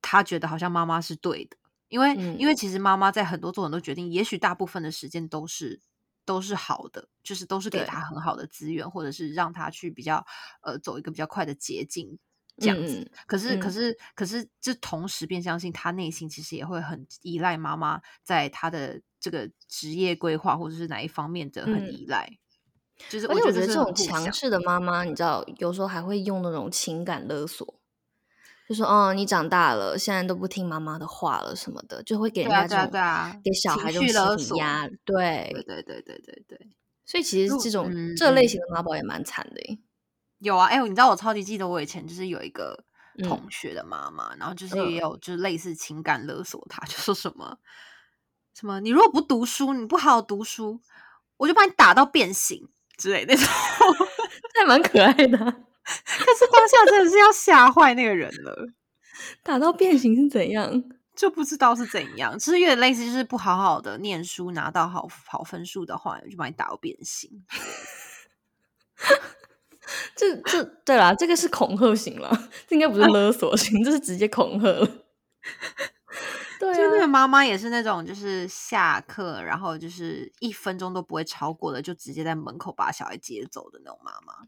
[0.00, 1.56] 他觉得好像妈妈是对的。
[1.92, 5.78] 因为，因为其实妈妈在很多做很多决定，也许大部分的时间都是
[6.24, 10.24] 都是好的，就是都是给他很好的资源，或者是让他去比较
[10.62, 12.18] 呃走一个比较快的捷径
[12.56, 13.12] 这样子。
[13.26, 22.38] 可是，可是，可是，这同时便相信他内心其实也会很依赖妈妈在他的这个职业规划或者是哪一方面的很依赖。
[23.10, 27.81] 就是而且我觉得这种强势的妈妈，你知道，有时候还会用那种情感勒索。
[28.72, 32.90] 就说哦，你长大了，现在都不听妈妈的话了，什么的，就会给人家这种
[33.44, 36.70] 给小孩这种心理压，对对对对对对。
[37.04, 39.80] 所以其实这种这类型的妈宝也蛮惨的。
[40.38, 42.82] 有啊，哎，你知道我超级记得我以前就是有一个
[43.22, 47.58] 同学的妈妈，然后就是也有就是类似情感勒索他， 就说什么
[48.54, 50.80] 什么你如果不读书，你不好好读书，
[51.36, 53.46] 我就把你打到变形之类那种，
[54.58, 55.56] 还蛮可爱的。
[56.06, 58.68] 可是当下真的是要吓坏那个人了，
[59.42, 60.82] 打到变形是怎样？
[61.14, 67.44] 就不知道是怎样，其实有点类似，就是不好好的念书，拿到好好分数的话，就把你打到变形。
[70.16, 72.30] 这这对啦，这个是恐吓型了，
[72.66, 74.86] 这应该不是勒索型，这是直接恐吓了。
[76.58, 84.46] 对，就那个妈妈也是那种，就是下课然后就是一分钟都不会超过的，就直接在门口把小孩接走的那种妈妈。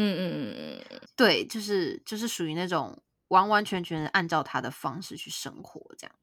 [0.00, 0.54] 嗯嗯嗯
[0.90, 2.96] 嗯，对，就是就是属于那种
[3.28, 6.14] 完完全全按照他的方式去生活这样。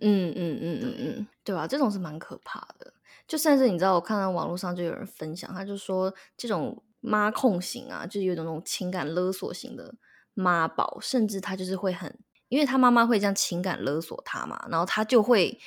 [0.00, 1.66] 嗯嗯嗯嗯嗯，对吧？
[1.66, 2.92] 这种是蛮可怕的。
[3.26, 9.94] 就甚至你知道，我看到网络上就有人分享，他就说这种妈控型啊，就是有一种那种情感勒索型的
[10.34, 15.58] 妈宝，甚至他就是会很，因为他妈妈会这样情感勒索他嘛，然后他就会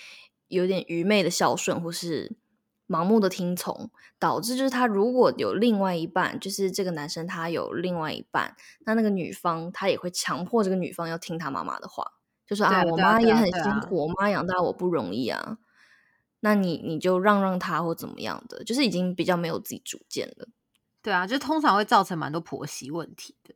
[0.49, 2.37] 有点愚昧的孝顺，或是。
[2.87, 12.13] 盲目的听从，导致就是他如果有另外一半，就是这个男生他有另外一半，那那个女方她也会强迫这个女方要听他妈妈的话，
[12.45, 15.57] 就说啊，我妈也很辛苦，我妈养大我不容易啊，
[16.39, 20.47] 那你你就让让他或怎么样的，就是已经比较没有自己主见了。
[21.01, 23.53] 对啊，就通常会造成蛮多婆媳问题的。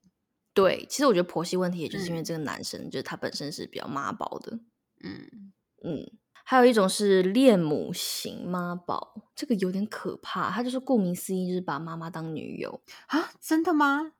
[0.53, 4.59] 对，其实我觉得婆媳问题也就是因为这个男生，就是他本身是比较妈宝的。
[5.01, 6.11] 嗯嗯。
[6.51, 10.51] 还有一种是恋母型妈宝，这个有点可怕。
[10.51, 13.31] 他就是顾名思义，就是把妈妈当女友啊？
[13.39, 14.11] 真的吗？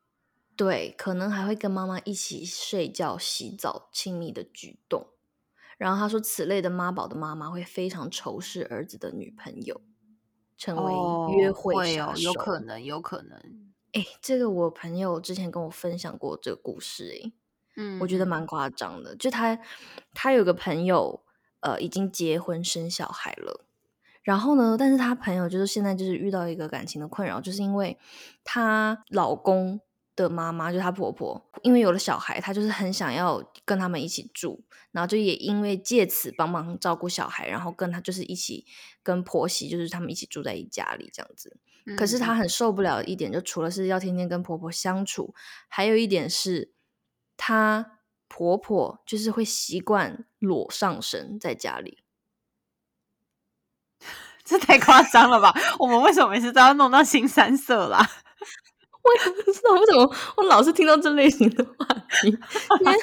[0.56, 5.08] 对，可能还会跟妈妈一起睡觉、洗澡，亲密的举动。
[5.78, 9.82] 然后他说，此类的妈宝的妈妈会非常仇视儿子的女朋友，
[10.58, 12.22] 成为约会杀手。
[12.22, 13.74] 有可能，有可能。
[13.92, 17.32] 哎，这个我朋友之前跟我分享过这个故事，哎，
[17.76, 19.18] 嗯，我觉得蛮夸张的。
[19.18, 19.60] 就他，
[20.14, 21.26] 他有个朋友。
[21.62, 23.66] 呃，已经结婚生小孩了，
[24.24, 24.76] 然后呢？
[24.78, 28.00] 但是她朋友就是现在就是遇到一个感情的困扰，就是因为
[28.44, 29.80] 她老公
[30.16, 38.66] 的妈妈，就是她婆婆，因为有了小孩，她就是很想要跟他们一起住，然后就也因为借此帮忙照顾小孩，然后跟她就是一起
[39.04, 41.60] 跟婆媳，就是他们一起住在一家里这样子。
[41.96, 45.36] 可是她很受不了一点，就除了是要天天跟婆婆相处，
[45.68, 46.74] 还有一点是
[47.38, 48.00] 她。
[48.34, 52.00] 婆婆就是会习惯裸上身在家里，
[54.44, 55.54] 这太夸张了吧？
[55.80, 58.06] 我们为什么每次都要弄到新三色啦？
[59.04, 61.86] 我也不知道为什么我老是听到这类型的话
[62.22, 63.00] 题，因为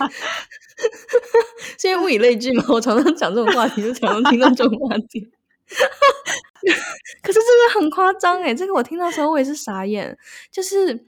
[1.83, 2.65] 因为物以类聚嘛。
[2.69, 5.31] 我常常讲这种话题，就常常听到这种话题。
[7.23, 8.55] 可是这个很夸张哎！
[8.55, 10.19] 这个我听到时候我也是傻眼，
[10.51, 11.08] 就是。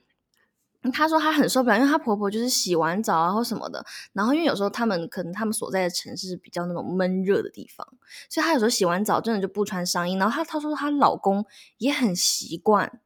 [0.92, 7.86] 她说她很受不了，因为她婆婆就是洗完澡啊或什么的，然后因为有时候他们可能他们所在的城市比较那种闷热的地方，
[8.28, 10.16] 所以她有时候洗完澡真的就不穿上衣。
[10.16, 11.44] 然后她她说她老公
[11.78, 13.00] 也很习惯，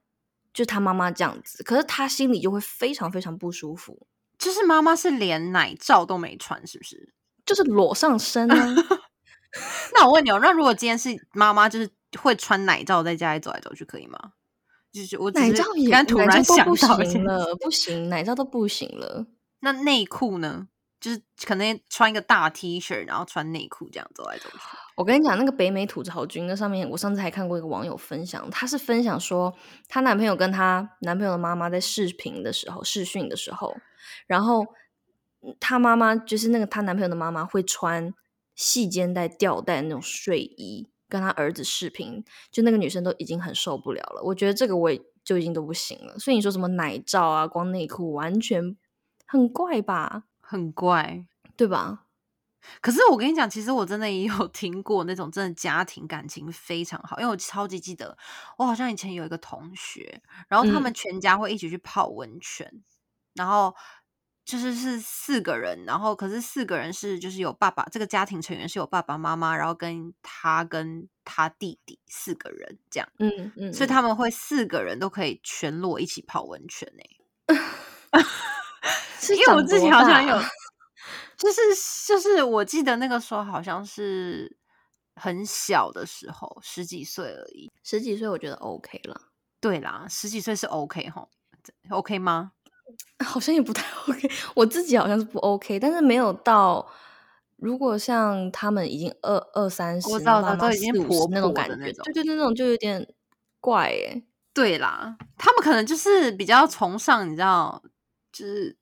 [0.53, 4.07] 就她妈妈这样子，可是她心里就会非常非常不舒服。
[4.39, 7.15] 就是妈妈是连奶罩都没穿，是不是？
[7.47, 8.75] 就是裸上身啊？
[9.95, 14.19] 那我问你哦，那如果今天是妈妈，就是会穿奶罩在家里走来走去，可以吗？
[14.95, 19.27] 就是我奶罩也刚突然想罩都不行了，不行，奶罩都不行了。
[19.59, 20.69] 那内裤呢？
[21.01, 24.59] 就是可能穿一个大 T 恤，然后穿内裤这样走来走去。
[24.97, 29.53] 我跟你讲，那个北美吐槽君那上面，我上次还看过一个网友分享，她是分享说，
[29.87, 33.77] 她男朋友跟她男朋友的妈妈在视频的时候、视讯的时候，
[34.27, 34.65] 然后
[35.43, 38.15] 嗯她妈妈就是那个她男朋友的妈妈会穿
[38.55, 44.23] 细肩带吊带那种睡衣，跟他儿子视频，就那个女生都已经很受不了了。
[44.25, 46.19] 我觉得这个我也就已经都不行了。
[46.19, 48.77] 所以你说什么奶罩啊、光内裤，完全
[49.25, 50.25] 很怪吧？
[50.41, 51.27] 很怪。
[51.57, 52.07] 对吧？
[52.81, 58.19] 可是我跟你讲，其实我真的也有 听过那种真的家庭感情非常好，因为我超级记得，
[58.59, 62.83] 我好像以前有一个同学，然后他们嗯全家会一起去泡温泉，
[63.35, 63.73] 然后
[64.45, 77.55] 就是是四个人，然后可是四个人是就是有爸爸，这个家庭成员是有爸爸妈妈，然后跟他跟他弟弟四个人这样，嗯嗯，所以嗯他们会四个人都可以全裸一起泡温泉呢
[79.19, 80.39] 是因为我长之前好像有，
[81.39, 81.61] 就是
[82.07, 84.59] 就是我记得那个时候好像是
[85.17, 87.73] 很小的时候，十几岁而已。
[87.83, 89.23] 十几岁，我觉得 OK 了。
[89.61, 91.27] 对啦，十几岁是 OK 哈
[91.89, 92.53] ，OK 吗？
[93.25, 96.87] 好像也不太 OK，我自己好像是不 OK，但是没有到，
[97.57, 103.07] 如果像他们已经二二三十，我知道然后爸妈的都已经婆那种感觉，婆的那种对对对，那种就有点
[103.61, 107.83] 怪哎、对啦，他们可能就是比较崇尚，你知道，
[108.33, 108.77] 就是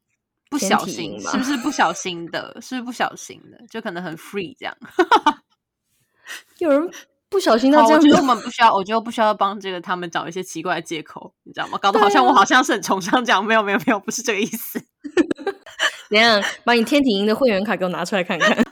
[0.51, 2.59] 不小心，吧是不是不小 心的？
[2.61, 3.59] 是不是不小心的？
[3.71, 4.77] 就可能很 free 这样。
[6.59, 6.91] 有人
[7.33, 11.79] 不小心到，这样子我觉得我，们不需要，我觉得不需要帮这个他们找一些奇怪的借口，你知道吗？
[11.81, 14.79] 搞得好像我好像是很崇尚这样，没有没有没有，不是这个意思。
[16.11, 18.55] 怎样把你天体营的会员卡给我拿出来看看？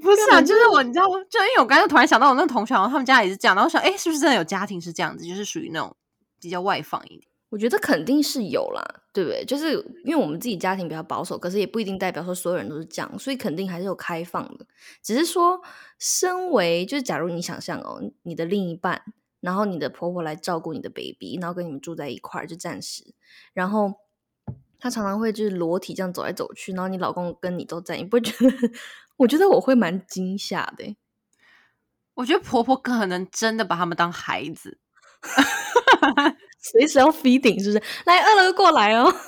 [0.00, 5.96] 不是啊，就是我，你知道吗，就因为我刚才突然想到，我那个同学然后他们家也是这样，然后我想，哎，是不是真的有家庭是这样子，就是属于那种
[6.40, 7.22] 比较外放一点？
[7.54, 9.44] 我觉得肯定是有啦，对不对？
[9.44, 14.66] 就是因为我们自己家庭比较保守，可是也不一定代表说所有人都是这样，所以肯定还是有开放的。
[15.00, 15.62] 只是说，
[15.96, 19.00] 身为就是假如你想象哦，你的另一半，
[19.40, 23.14] 然后你的婆婆来照顾你的 baby，然后跟你们住在一块儿，就暂时，
[23.52, 23.94] 然后
[24.80, 28.70] 她常常会就是裸体这样走来走去，然后你老公跟你都在，你不会觉得？
[29.18, 30.96] 我觉得我会蛮惊吓的。
[32.14, 34.78] 我觉得婆婆可能真的把他们当孩子，
[36.72, 37.82] 随时要 feeding 是不是？
[38.06, 39.12] 来饿了就过来哦。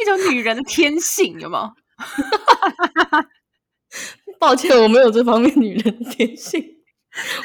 [0.00, 1.74] 一种女人的天性，有没有？
[4.38, 6.64] 抱歉，我没有这方面女人的天性。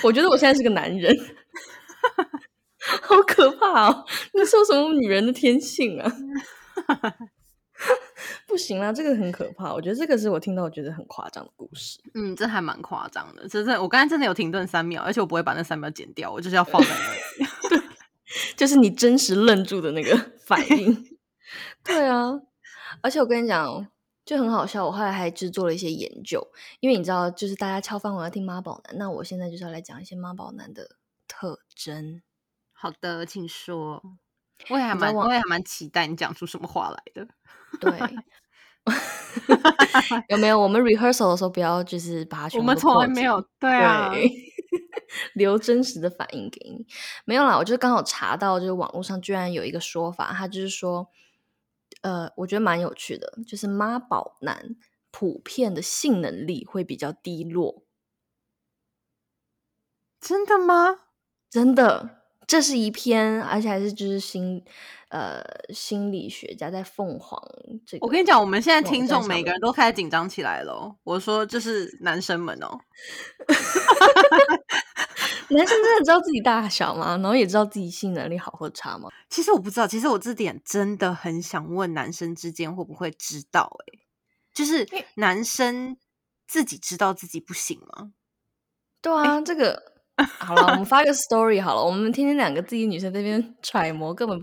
[0.04, 1.12] 我觉得我现在是个男人，
[3.02, 4.06] 好可怕哦！
[4.34, 6.12] 你说什么女人的天性啊？
[8.46, 9.74] 不行啦，这个很可怕。
[9.74, 12.00] 我觉得这个是我听到我觉得很夸张的故事。
[12.14, 13.48] 嗯，这还蛮夸张的。
[13.48, 17.20] 真的，我刚才真的有停顿三秒，而且我不会把那三秒剪掉，我就是要放在那里。
[18.56, 20.16] 就是你真实愣住的那个
[20.46, 21.18] 反应。
[21.84, 22.32] 对啊，
[23.02, 23.88] 而且我跟你讲哦，
[24.26, 24.86] 就很好笑。
[24.86, 26.46] 我后来还制作了一些研究，
[26.80, 30.96] 因为你知道，就是大家敲饭我要听妈宝男，那我现在就是要来讲一些妈宝男的
[31.28, 32.22] 特征。
[32.72, 34.02] 好的，请说。
[34.70, 37.28] 我也还蛮，我也还蛮期待你讲出什么话来的。
[37.82, 37.92] 对
[40.30, 40.60] 有没有？
[40.60, 44.30] 我们 rehearsal 的时候不要就是把它全部都我们从来没有，对啊，对，
[45.34, 46.86] 留真实的反应给你。
[47.26, 51.10] 没有啦，我就刚好查到，就是网络上居然有一个说法，他就是说，
[52.02, 54.76] 呃，我觉得蛮有趣的，就是妈宝男
[55.12, 57.84] 普遍的性能力会比较低落，
[60.20, 61.00] 真的吗？
[61.50, 62.20] 真的。
[62.46, 64.62] 这是一篇，而且还是就是心
[65.08, 65.42] 呃
[65.74, 67.42] 心理学家在凤凰
[67.86, 68.06] 这个。
[68.06, 70.94] 我跟你讲，我们现在网听众每个人都开始紧张起来了哦。
[71.04, 72.78] 我说，就是男生们哦，
[75.50, 77.18] 男生真的知道自己大小吗？
[77.18, 79.10] 然后也知道自己性能力好或差吗？
[79.30, 84.00] 其实我不知道，其实我这点真的很想问男生之间会不会知道、欸？
[84.54, 85.98] 就是男生
[86.48, 88.12] 自己知道自己不行吗？
[89.02, 89.82] 对啊，这个
[90.40, 94.42] 好了，我们发个 story 好了，我们天天两个自己女生在那边揣摩，根本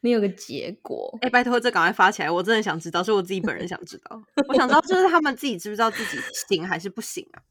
[0.00, 1.18] 没有个结果。
[1.20, 2.30] 哎、拜托，这赶快发起来！
[2.30, 4.22] 我真的想知道，是我自己本人想知道。
[4.48, 7.42] 我想知道，就是他们自己知不知道自己行还是不行啊？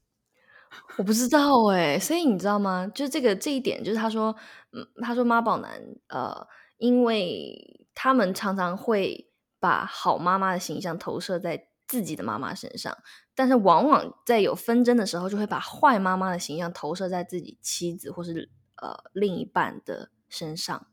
[0.96, 2.90] 我不知道哎、所以你知道吗？
[2.94, 4.34] 就这个这一点，就是他说，
[4.72, 6.46] 嗯，他说妈宝男，呃，
[6.78, 12.96] 因为他们常常会把好妈妈的形象投射在自己的妈妈身上，
[13.34, 18.50] 但是往往在有纷争的时候，就会把坏妈妈的形象投射在自己妻子或是
[18.82, 20.86] 呃另一半的身上，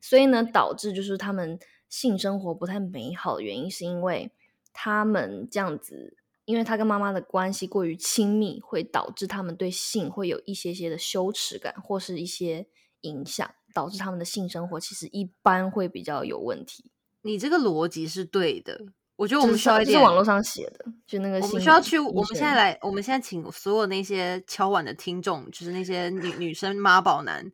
[0.00, 1.58] 所以呢，导致就是他们
[1.88, 4.32] 性生活不太美好的原因，是因为
[4.72, 6.16] 他们这样子。
[6.52, 12.66] 因因为他跟妈妈的关系过于亲密，会导致他们对性会有一些些的羞耻感，或是一些
[13.00, 16.84] 影响，导致他们的性生活其实一般会比较有问题。
[17.22, 18.78] 你这个逻辑是对的，
[19.16, 27.50] 我觉得我就是们需要一点这是网络上写的，就那个我们需要去，我们现在来，我们现在请所有那些敲碗的听众，就是那些女女生妈宝男，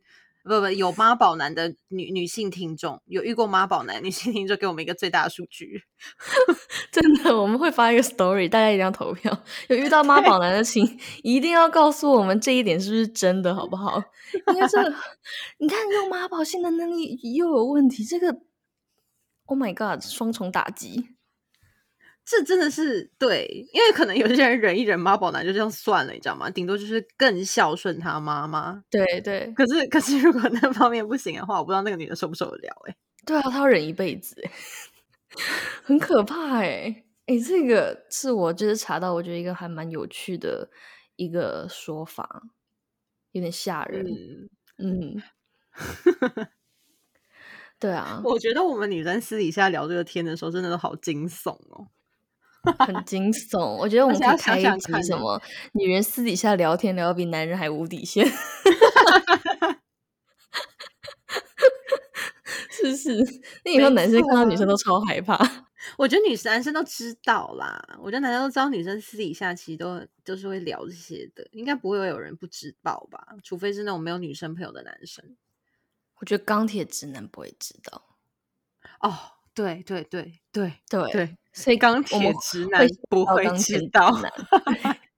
[0.49, 5.83] 不不有妈宝男的女女性听众，有遇过妈宝男女性听众，给我们一个最大的数据。
[6.91, 9.43] 真的，我们会发一个 story，大家一定要投票。
[9.69, 14.01] 有遇到妈宝男的，请一定要告诉我们这一点是不是真的，好不好？
[14.51, 14.81] 因为这，
[15.59, 18.35] 你看用妈宝性的能力又有问题，这个
[19.45, 21.18] ，Oh my god，双重打击。
[22.29, 26.47] 这真的是对，因为可能有些人忍一忍妈宝男就这样算了，你知道吗？
[26.47, 28.83] 顶多就是更孝顺他妈妈。
[28.91, 32.95] 对对可是可是如果那方面不行的话，我不知道那个女的受不受得了、欸。
[33.25, 34.51] 对啊，她要忍一辈子，欸
[35.83, 40.69] 很可怕哎哎，这个是我就是查到，我觉得一个还蛮有趣的
[41.15, 42.43] 一个说法，
[43.31, 44.05] 有点吓人。
[44.77, 45.21] 嗯，嗯，
[47.79, 51.87] 对啊， 我觉得我们女生私底下聊这个天的时候，真的都好惊悚哦。
[52.79, 53.77] 很惊悚。
[53.77, 55.41] 我觉得我们可以开一集什么
[55.73, 58.25] 女人私底下聊天聊得比男人还无底线，
[62.69, 63.17] 是不是？
[63.65, 65.37] 那以后男生看到女生都超害怕。
[65.97, 73.27] 我觉得女生男生都知道啦，我觉得男生都知道女生私底下其实都都是会聊这些的，应该不会有人不知道吧？
[73.43, 75.37] 除非是那种没有女生朋友的男生。
[76.19, 78.03] 我觉得钢铁直男不会知道，
[78.99, 79.17] 哦，
[79.53, 84.11] 对对对对对对，所以钢铁直男不会知道。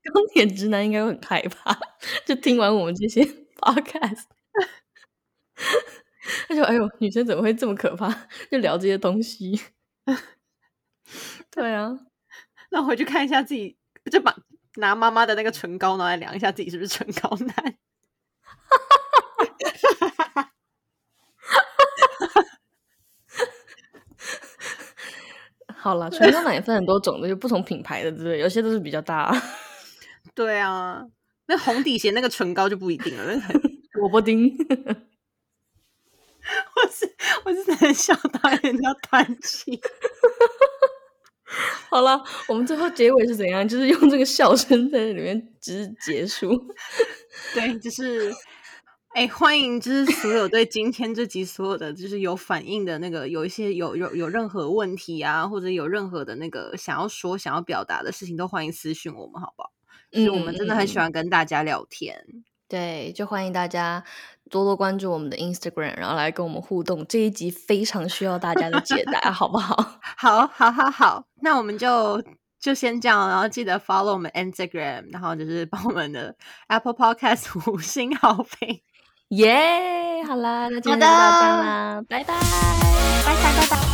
[0.04, 1.78] 钢铁直男应该会很害怕，
[2.26, 3.22] 就听完我们这些
[3.62, 4.24] podcast，
[6.48, 8.28] 他就哎呦，女生怎么会这么可怕？
[8.50, 9.62] 就聊这些东西。
[11.52, 11.92] 对啊，
[12.72, 13.78] 那回去看一下自己，
[14.12, 14.36] 就把
[14.78, 17.78] 拿妈妈的那个唇膏拿来量一下自己是不是唇膏男。
[25.82, 28.38] 好了，唇膏 奶也分很多种的，就不同品牌的，对不对？
[28.40, 29.34] 有些都是比较大，
[30.36, 31.04] 对啊，
[31.48, 33.34] 那红底鞋那个唇膏就不一定了，
[33.98, 34.56] 萝卜丁。
[36.76, 37.16] 我是
[37.46, 39.80] 我是真的笑到人家叹气。
[41.90, 43.68] 好了，我们最后结尾是怎样？
[43.68, 46.50] 就是用这个笑声在里面，只是结束。
[47.54, 48.32] 对，就是，
[49.14, 59.72] 哎，欢迎，就是所有对今天这集所有的就是有反应的那个，有一些有有有任何问题啊，或者有任何的那个想要说、想要表达的事情，都欢迎私信我们，好不好？
[60.12, 61.04] 就是我们真的很喜欢。
[61.06, 62.26] 欢跟大家聊天。
[62.70, 64.02] 对，就欢迎大家
[64.50, 67.06] 多多关注我们的 Instagram，然后来跟我们互动。
[67.06, 69.76] 这一集非常需要大家的解答，好不好？
[70.16, 72.24] 好，好，好，好，那我们就
[72.62, 76.34] 就先这样，然后记得 follow 我们 Instagram，然后就是帮我们的
[76.68, 78.80] Apple Podcast 五星好评。
[79.32, 82.34] 耶、好啦，那今天就到这啦，拜拜。
[83.26, 83.91] 拜拜，拜拜。